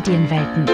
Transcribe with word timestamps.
Medienwelten. 0.00 0.64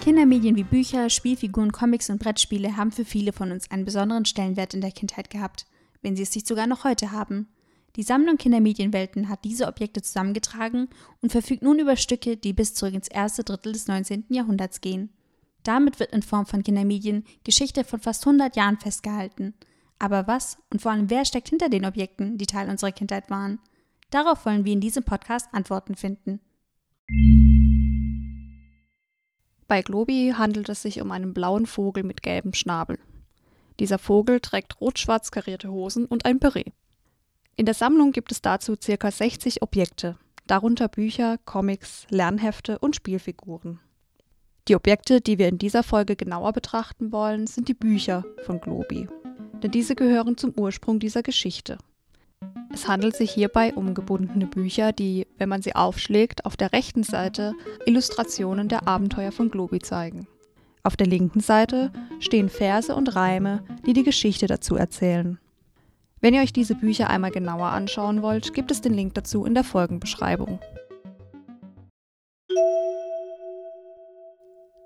Kindermedien 0.00 0.56
wie 0.56 0.64
Bücher, 0.64 1.08
Spielfiguren, 1.08 1.72
Comics 1.72 2.10
und 2.10 2.18
Brettspiele 2.18 2.76
haben 2.76 2.92
für 2.92 3.06
viele 3.06 3.32
von 3.32 3.52
uns 3.52 3.70
einen 3.70 3.86
besonderen 3.86 4.26
Stellenwert 4.26 4.74
in 4.74 4.82
der 4.82 4.92
Kindheit 4.92 5.30
gehabt, 5.30 5.64
wenn 6.02 6.14
sie 6.14 6.24
es 6.24 6.34
nicht 6.34 6.46
sogar 6.46 6.66
noch 6.66 6.84
heute 6.84 7.10
haben. 7.12 7.48
Die 7.96 8.02
Sammlung 8.02 8.36
Kindermedienwelten 8.36 9.28
hat 9.28 9.44
diese 9.44 9.66
Objekte 9.66 10.02
zusammengetragen 10.02 10.88
und 11.20 11.32
verfügt 11.32 11.62
nun 11.62 11.78
über 11.78 11.96
Stücke, 11.96 12.36
die 12.36 12.52
bis 12.52 12.74
zurück 12.74 12.94
ins 12.94 13.08
erste 13.08 13.44
Drittel 13.44 13.72
des 13.72 13.88
19. 13.88 14.26
Jahrhunderts 14.28 14.80
gehen. 14.80 15.10
Damit 15.64 15.98
wird 15.98 16.12
in 16.12 16.22
Form 16.22 16.46
von 16.46 16.62
Kindermedien 16.62 17.24
Geschichte 17.44 17.84
von 17.84 18.00
fast 18.00 18.26
100 18.26 18.56
Jahren 18.56 18.78
festgehalten. 18.78 19.54
Aber 19.98 20.26
was 20.26 20.58
und 20.72 20.80
vor 20.80 20.92
allem 20.92 21.10
wer 21.10 21.24
steckt 21.24 21.48
hinter 21.48 21.68
den 21.68 21.84
Objekten, 21.84 22.38
die 22.38 22.46
Teil 22.46 22.70
unserer 22.70 22.92
Kindheit 22.92 23.30
waren? 23.30 23.58
Darauf 24.10 24.46
wollen 24.46 24.64
wir 24.64 24.72
in 24.72 24.80
diesem 24.80 25.02
Podcast 25.02 25.48
Antworten 25.52 25.96
finden. 25.96 26.40
Bei 29.66 29.82
Globi 29.82 30.32
handelt 30.36 30.68
es 30.70 30.82
sich 30.82 31.02
um 31.02 31.10
einen 31.10 31.34
blauen 31.34 31.66
Vogel 31.66 32.02
mit 32.02 32.22
gelbem 32.22 32.54
Schnabel. 32.54 32.98
Dieser 33.80 33.98
Vogel 33.98 34.40
trägt 34.40 34.80
rot-schwarz 34.80 35.30
karierte 35.30 35.70
Hosen 35.70 36.06
und 36.06 36.24
ein 36.24 36.38
Beret. 36.38 36.72
In 37.58 37.66
der 37.66 37.74
Sammlung 37.74 38.12
gibt 38.12 38.30
es 38.30 38.40
dazu 38.40 38.76
ca. 38.76 39.10
60 39.10 39.62
Objekte, 39.62 40.16
darunter 40.46 40.86
Bücher, 40.86 41.38
Comics, 41.44 42.06
Lernhefte 42.08 42.78
und 42.78 42.94
Spielfiguren. 42.94 43.80
Die 44.68 44.76
Objekte, 44.76 45.20
die 45.20 45.38
wir 45.38 45.48
in 45.48 45.58
dieser 45.58 45.82
Folge 45.82 46.14
genauer 46.14 46.52
betrachten 46.52 47.10
wollen, 47.10 47.48
sind 47.48 47.66
die 47.66 47.74
Bücher 47.74 48.24
von 48.46 48.60
Globi, 48.60 49.08
denn 49.60 49.72
diese 49.72 49.96
gehören 49.96 50.36
zum 50.36 50.52
Ursprung 50.56 51.00
dieser 51.00 51.24
Geschichte. 51.24 51.78
Es 52.72 52.86
handelt 52.86 53.16
sich 53.16 53.32
hierbei 53.32 53.74
um 53.74 53.92
gebundene 53.92 54.46
Bücher, 54.46 54.92
die, 54.92 55.26
wenn 55.36 55.48
man 55.48 55.60
sie 55.60 55.74
aufschlägt, 55.74 56.44
auf 56.46 56.56
der 56.56 56.72
rechten 56.72 57.02
Seite 57.02 57.54
Illustrationen 57.86 58.68
der 58.68 58.86
Abenteuer 58.86 59.32
von 59.32 59.50
Globi 59.50 59.80
zeigen. 59.80 60.28
Auf 60.84 60.96
der 60.96 61.08
linken 61.08 61.40
Seite 61.40 61.90
stehen 62.20 62.50
Verse 62.50 62.94
und 62.94 63.16
Reime, 63.16 63.64
die 63.84 63.94
die 63.94 64.04
Geschichte 64.04 64.46
dazu 64.46 64.76
erzählen. 64.76 65.40
Wenn 66.20 66.34
ihr 66.34 66.40
euch 66.40 66.52
diese 66.52 66.74
Bücher 66.74 67.10
einmal 67.10 67.30
genauer 67.30 67.68
anschauen 67.68 68.22
wollt, 68.22 68.52
gibt 68.52 68.70
es 68.72 68.80
den 68.80 68.92
Link 68.92 69.14
dazu 69.14 69.44
in 69.44 69.54
der 69.54 69.62
Folgenbeschreibung. 69.62 70.58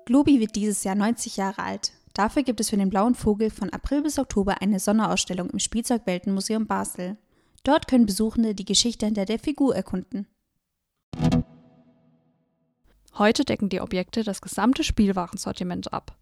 Globi 0.05 0.39
wird 0.39 0.55
dieses 0.55 0.83
Jahr 0.83 0.95
90 0.95 1.37
Jahre 1.37 1.63
alt. 1.63 1.93
Dafür 2.13 2.43
gibt 2.43 2.59
es 2.59 2.69
für 2.69 2.77
den 2.77 2.89
Blauen 2.89 3.15
Vogel 3.15 3.49
von 3.49 3.71
April 3.71 4.03
bis 4.03 4.19
Oktober 4.19 4.61
eine 4.61 4.79
Sonderausstellung 4.79 5.49
im 5.49 5.57
Spielzeugweltenmuseum 5.57 6.67
Basel. 6.67 7.17
Dort 7.63 7.87
können 7.87 8.05
Besuchende 8.05 8.53
die 8.53 8.65
Geschichte 8.65 9.07
hinter 9.07 9.25
der 9.25 9.39
Figur 9.39 9.75
erkunden. 9.75 10.27
Heute 13.17 13.45
decken 13.45 13.69
die 13.69 13.81
Objekte 13.81 14.23
das 14.23 14.41
gesamte 14.41 14.83
Spielwarensortiment 14.83 15.93
ab. 15.93 16.15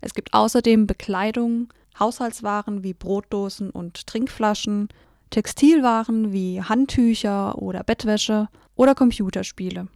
Es 0.00 0.14
gibt 0.14 0.34
außerdem 0.34 0.86
Bekleidung, 0.86 1.72
Haushaltswaren 1.98 2.82
wie 2.82 2.94
Brotdosen 2.94 3.70
und 3.70 4.06
Trinkflaschen, 4.06 4.88
Textilwaren 5.30 6.32
wie 6.32 6.62
Handtücher 6.62 7.60
oder 7.60 7.84
Bettwäsche 7.84 8.48
oder 8.74 8.94
Computerspiele. 8.94 9.88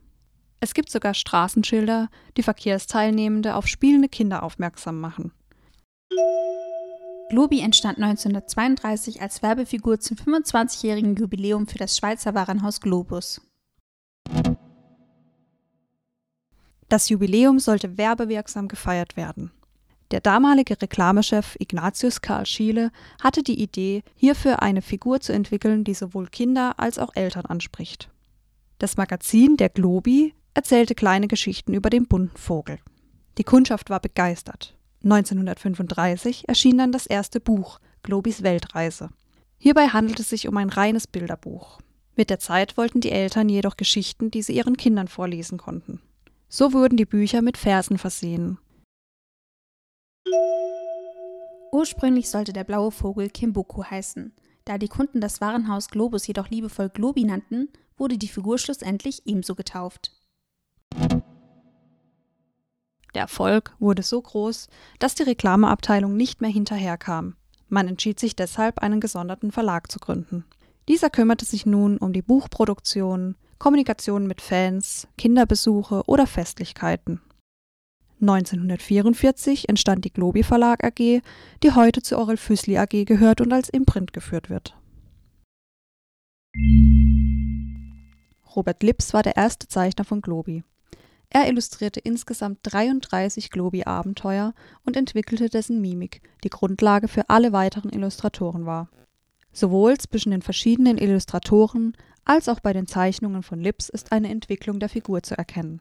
Es 0.61 0.75
gibt 0.75 0.91
sogar 0.91 1.15
Straßenschilder, 1.15 2.09
die 2.37 2.43
Verkehrsteilnehmende 2.43 3.55
auf 3.55 3.67
spielende 3.67 4.09
Kinder 4.09 4.43
aufmerksam 4.43 5.01
machen. 5.01 5.33
Globi 7.29 7.61
entstand 7.61 7.99
1932 7.99 9.21
als 9.21 9.43
Werbefigur 9.43 9.99
zum 9.99 10.17
25-jährigen 10.17 11.17
Jubiläum 11.17 11.67
für 11.67 11.79
das 11.79 11.97
Schweizer 11.97 12.35
Warenhaus 12.35 12.81
Globus. 12.81 13.41
Das 16.89 17.09
Jubiläum 17.09 17.59
sollte 17.59 17.99
werbewirksam 17.99 18.69
gefeiert 18.69 19.17
werden. 19.17 19.51
Der 20.13 20.21
damalige 20.21 20.81
Reklamechef 20.81 21.57
Ignatius 21.59 22.21
Karl 22.21 22.47
Schiele 22.47 22.93
hatte 23.21 23.43
die 23.43 23.61
Idee, 23.61 24.03
hierfür 24.15 24.63
eine 24.63 24.83
Figur 24.83 25.21
zu 25.21 25.33
entwickeln, 25.33 25.83
die 25.83 25.95
sowohl 25.95 26.29
Kinder 26.29 26.79
als 26.79 26.99
auch 26.99 27.17
Eltern 27.17 27.47
anspricht. 27.47 28.09
Das 28.79 28.97
Magazin 28.97 29.57
Der 29.57 29.69
Globi 29.69 30.35
erzählte 30.55 30.95
kleine 30.95 31.27
Geschichten 31.27 31.75
über 31.75 31.91
den 31.91 32.07
bunten 32.07 32.37
Vogel. 32.37 32.79
Die 33.39 33.45
Kundschaft 33.45 33.91
war 33.91 34.01
begeistert. 34.01 34.75
1935 35.03 36.49
erschien 36.49 36.79
dann 36.79 36.93
das 36.93 37.07
erste 37.07 37.41
Buch, 37.41 37.81
Globis 38.03 38.43
Weltreise. 38.43 39.11
Hierbei 39.59 39.89
handelt 39.89 40.21
es 40.21 40.31
sich 40.31 40.47
um 40.47 40.57
ein 40.57 40.69
reines 40.69 41.07
Bilderbuch. 41.07 41.81
Mit 42.15 42.31
der 42.31 42.39
Zeit 42.39 42.77
wollten 42.77 43.01
die 43.01 43.11
Eltern 43.11 43.49
jedoch 43.49 43.77
Geschichten, 43.77 44.31
die 44.31 44.43
sie 44.43 44.55
ihren 44.55 44.77
Kindern 44.77 45.09
vorlesen 45.09 45.59
konnten. 45.59 46.01
So 46.49 46.73
wurden 46.73 46.97
die 46.97 47.05
Bücher 47.05 47.43
mit 47.43 47.57
Versen 47.57 47.99
versehen. 47.99 48.59
Ursprünglich 51.73 52.31
sollte 52.31 52.53
der 52.53 52.65
blaue 52.65 52.91
Vogel 52.91 53.29
Kimbuku 53.29 53.85
heißen. 53.85 54.33
Da 54.65 54.79
die 54.79 54.89
Kunden 54.89 55.21
das 55.21 55.41
Warenhaus 55.41 55.89
Globus 55.89 56.27
jedoch 56.27 56.49
liebevoll 56.49 56.89
Globi 56.89 57.25
nannten, 57.25 57.69
wurde 57.97 58.19
die 58.19 58.29
Figur 58.29 58.59
schlussendlich 58.59 59.23
ebenso 59.27 59.55
getauft. 59.55 60.13
Der 63.15 63.23
Erfolg 63.23 63.75
wurde 63.79 64.03
so 64.03 64.21
groß, 64.21 64.69
dass 64.99 65.15
die 65.15 65.23
Reklameabteilung 65.23 66.17
nicht 66.17 66.41
mehr 66.41 66.51
hinterherkam. 66.51 67.37
Man 67.69 67.89
entschied 67.89 68.21
sich 68.21 68.37
deshalb, 68.37 68.81
einen 68.81 69.01
gesonderten 69.01 69.53
Verlag 69.53 69.91
zu 69.91 69.99
gründen. 69.99 70.45
Dieser 70.89 71.11
kümmerte 71.11 71.45
sich 71.45 71.67
nun 71.67 71.99
um 71.99 72.13
die 72.13 72.23
Buchproduktion, 72.23 73.37
Kommunikation 73.59 74.27
mit 74.27 74.41
Fans, 74.41 75.09
Kinderbesuche 75.17 76.03
oder 76.07 76.27
Festlichkeiten. 76.27 77.21
1944 78.21 79.69
entstand 79.69 80.05
die 80.05 80.13
Globi 80.13 80.43
Verlag 80.43 80.83
AG, 80.85 81.21
die 81.63 81.73
heute 81.75 82.03
zu 82.03 82.19
Orel 82.19 82.37
Füßli 82.37 82.79
AG 82.79 83.05
gehört 83.05 83.41
und 83.41 83.53
als 83.53 83.69
Imprint 83.69 84.13
geführt 84.13 84.49
wird. 84.49 84.75
Robert 88.55 88.83
Lips 88.83 89.13
war 89.13 89.23
der 89.23 89.37
erste 89.37 89.69
Zeichner 89.69 90.05
von 90.05 90.23
Globi. 90.23 90.65
Er 91.29 91.49
illustrierte 91.49 92.01
insgesamt 92.01 92.61
33 92.63 93.51
Globi-Abenteuer 93.51 94.55
und 94.85 94.97
entwickelte 94.97 95.51
dessen 95.51 95.83
Mimik, 95.83 96.23
die 96.45 96.51
Grundlage 96.51 97.09
für 97.09 97.29
alle 97.29 97.53
weiteren 97.53 97.91
Illustratoren 97.91 98.65
war. 98.65 98.89
Sowohl 99.53 99.99
zwischen 99.99 100.31
den 100.31 100.43
verschiedenen 100.43 100.97
Illustratoren 100.97 101.95
als 102.25 102.49
auch 102.49 102.61
bei 102.61 102.73
den 102.73 102.87
Zeichnungen 102.87 103.43
von 103.43 103.61
Lips 103.61 103.89
ist 103.89 104.13
eine 104.13 104.31
Entwicklung 104.31 104.81
der 104.81 104.89
Figur 104.89 105.23
zu 105.23 105.37
erkennen. 105.37 105.81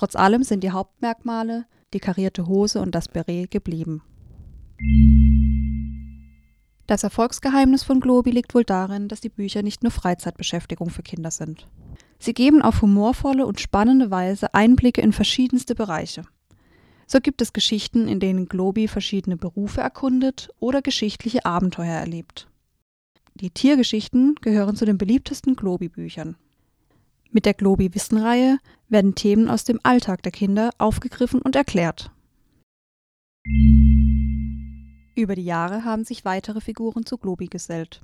Trotz 0.00 0.16
allem 0.16 0.44
sind 0.44 0.64
die 0.64 0.70
Hauptmerkmale, 0.70 1.66
die 1.92 1.98
karierte 1.98 2.46
Hose 2.46 2.80
und 2.80 2.94
das 2.94 3.06
Beret, 3.06 3.50
geblieben. 3.50 4.00
Das 6.86 7.02
Erfolgsgeheimnis 7.02 7.82
von 7.82 8.00
Globi 8.00 8.30
liegt 8.30 8.54
wohl 8.54 8.64
darin, 8.64 9.08
dass 9.08 9.20
die 9.20 9.28
Bücher 9.28 9.62
nicht 9.62 9.82
nur 9.82 9.92
Freizeitbeschäftigung 9.92 10.88
für 10.88 11.02
Kinder 11.02 11.30
sind. 11.30 11.68
Sie 12.18 12.32
geben 12.32 12.62
auf 12.62 12.80
humorvolle 12.80 13.44
und 13.44 13.60
spannende 13.60 14.10
Weise 14.10 14.54
Einblicke 14.54 15.02
in 15.02 15.12
verschiedenste 15.12 15.74
Bereiche. 15.74 16.22
So 17.06 17.20
gibt 17.20 17.42
es 17.42 17.52
Geschichten, 17.52 18.08
in 18.08 18.20
denen 18.20 18.48
Globi 18.48 18.88
verschiedene 18.88 19.36
Berufe 19.36 19.82
erkundet 19.82 20.48
oder 20.60 20.80
geschichtliche 20.80 21.44
Abenteuer 21.44 21.92
erlebt. 21.92 22.48
Die 23.34 23.50
Tiergeschichten 23.50 24.36
gehören 24.40 24.76
zu 24.76 24.86
den 24.86 24.96
beliebtesten 24.96 25.56
Globi-Büchern. 25.56 26.36
Mit 27.32 27.46
der 27.46 27.54
Globi-Wissenreihe 27.54 28.58
werden 28.88 29.14
Themen 29.14 29.48
aus 29.48 29.62
dem 29.64 29.78
Alltag 29.84 30.22
der 30.22 30.32
Kinder 30.32 30.70
aufgegriffen 30.78 31.40
und 31.40 31.54
erklärt. 31.54 32.10
Über 35.14 35.36
die 35.36 35.44
Jahre 35.44 35.84
haben 35.84 36.04
sich 36.04 36.24
weitere 36.24 36.60
Figuren 36.60 37.06
zu 37.06 37.18
Globi 37.18 37.46
gesellt. 37.46 38.02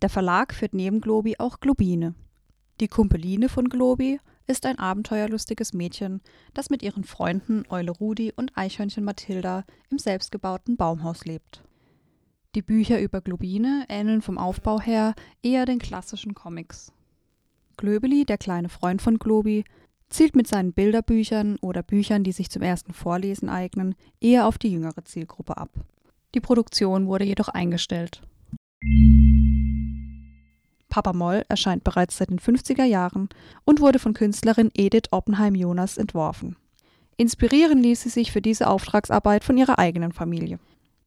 Der 0.00 0.08
Verlag 0.08 0.54
führt 0.54 0.72
neben 0.72 1.00
Globi 1.00 1.36
auch 1.38 1.60
Globine. 1.60 2.14
Die 2.80 2.88
Kumpeline 2.88 3.48
von 3.48 3.68
Globi 3.68 4.18
ist 4.46 4.66
ein 4.66 4.78
abenteuerlustiges 4.78 5.72
Mädchen, 5.72 6.20
das 6.54 6.70
mit 6.70 6.82
ihren 6.82 7.04
Freunden 7.04 7.64
Eule 7.68 7.90
Rudi 7.90 8.32
und 8.34 8.56
Eichhörnchen 8.56 9.04
Mathilda 9.04 9.64
im 9.90 9.98
selbstgebauten 9.98 10.76
Baumhaus 10.76 11.24
lebt. 11.24 11.62
Die 12.54 12.62
Bücher 12.62 13.00
über 13.00 13.20
Globine 13.20 13.84
ähneln 13.88 14.22
vom 14.22 14.38
Aufbau 14.38 14.80
her 14.80 15.14
eher 15.42 15.66
den 15.66 15.78
klassischen 15.78 16.34
Comics. 16.34 16.92
Glöbeli, 17.76 18.24
der 18.24 18.38
kleine 18.38 18.68
Freund 18.68 19.02
von 19.02 19.18
Globi, 19.18 19.64
zielt 20.08 20.36
mit 20.36 20.46
seinen 20.46 20.72
Bilderbüchern 20.72 21.56
oder 21.60 21.82
Büchern, 21.82 22.24
die 22.24 22.32
sich 22.32 22.50
zum 22.50 22.62
ersten 22.62 22.92
Vorlesen 22.92 23.48
eignen, 23.48 23.94
eher 24.20 24.46
auf 24.46 24.58
die 24.58 24.70
jüngere 24.70 25.04
Zielgruppe 25.04 25.56
ab. 25.56 25.70
Die 26.34 26.40
Produktion 26.40 27.06
wurde 27.06 27.24
jedoch 27.24 27.48
eingestellt. 27.48 28.22
Papa 30.88 31.12
Moll 31.12 31.44
erscheint 31.48 31.82
bereits 31.82 32.18
seit 32.18 32.30
den 32.30 32.38
50er 32.38 32.84
Jahren 32.84 33.28
und 33.64 33.80
wurde 33.80 33.98
von 33.98 34.14
Künstlerin 34.14 34.70
Edith 34.74 35.10
Oppenheim-Jonas 35.10 35.98
entworfen. 35.98 36.56
Inspirieren 37.16 37.82
ließ 37.82 38.02
sie 38.02 38.08
sich 38.08 38.30
für 38.30 38.42
diese 38.42 38.68
Auftragsarbeit 38.68 39.44
von 39.44 39.56
ihrer 39.56 39.78
eigenen 39.78 40.12
Familie. 40.12 40.58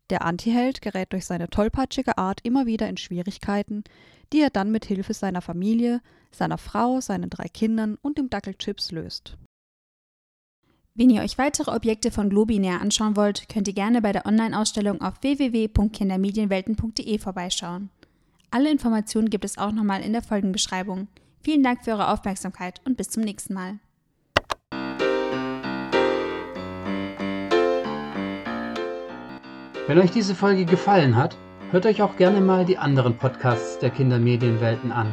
Der 0.09 0.23
Antiheld 0.23 0.81
gerät 0.81 1.11
durch 1.11 1.25
seine 1.25 1.49
tollpatschige 1.49 2.17
Art 2.17 2.39
immer 2.43 2.65
wieder 2.65 2.87
in 2.87 2.97
Schwierigkeiten, 2.97 3.83
die 4.33 4.41
er 4.41 4.49
dann 4.49 4.71
mit 4.71 4.85
Hilfe 4.85 5.13
seiner 5.13 5.41
Familie, 5.41 6.01
seiner 6.31 6.57
Frau, 6.57 7.01
seinen 7.01 7.29
drei 7.29 7.47
Kindern 7.47 7.97
und 8.01 8.17
dem 8.17 8.29
Dackel 8.29 8.55
Chips 8.55 8.91
löst. 8.91 9.37
Wenn 10.93 11.09
ihr 11.11 11.21
euch 11.21 11.37
weitere 11.37 11.71
Objekte 11.71 12.09
von 12.09 12.29
Globi 12.29 12.57
näher 12.57 12.81
anschauen 12.81 13.15
wollt, 13.15 13.49
könnt 13.49 13.67
ihr 13.67 13.75
gerne 13.75 14.01
bei 14.01 14.11
der 14.11 14.25
Online-Ausstellung 14.25 14.99
auf 15.01 15.21
www.kindermedienwelten.de 15.21 17.19
vorbeischauen. 17.19 17.91
Alle 18.49 18.71
Informationen 18.71 19.29
gibt 19.29 19.45
es 19.45 19.59
auch 19.59 19.71
nochmal 19.71 20.01
in 20.01 20.13
der 20.13 20.23
Folgenbeschreibung. 20.23 21.07
Vielen 21.41 21.61
Dank 21.61 21.83
für 21.83 21.91
eure 21.91 22.09
Aufmerksamkeit 22.11 22.81
und 22.83 22.97
bis 22.97 23.09
zum 23.09 23.21
nächsten 23.23 23.53
Mal. 23.53 23.79
Wenn 29.87 29.99
euch 29.99 30.11
diese 30.11 30.35
Folge 30.35 30.65
gefallen 30.65 31.15
hat, 31.15 31.37
hört 31.71 31.85
euch 31.85 32.01
auch 32.01 32.15
gerne 32.15 32.41
mal 32.41 32.65
die 32.65 32.77
anderen 32.77 33.17
Podcasts 33.17 33.79
der 33.79 33.89
Kindermedienwelten 33.89 34.91
an. 34.91 35.07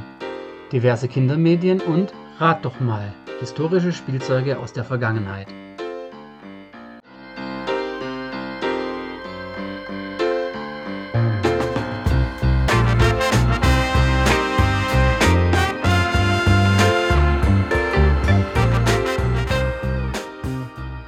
Diverse 0.73 1.09
Kindermedien 1.09 1.81
und 1.81 2.13
Rat 2.39 2.65
doch 2.65 2.81
mal, 2.81 3.13
historische 3.39 3.93
Spielzeuge 3.93 4.59
aus 4.59 4.73
der 4.73 4.85
Vergangenheit. 4.85 5.47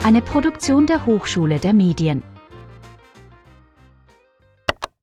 Eine 0.05 0.23
Produktion 0.23 0.87
der 0.87 1.05
Hochschule 1.05 1.59
der 1.59 1.73
Medien. 1.73 2.23